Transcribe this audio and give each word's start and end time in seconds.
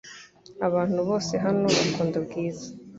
Abantu 0.67 0.99
bose 1.09 1.33
hano 1.45 1.65
bakunda 1.75 2.17
Bwiza. 2.25 2.67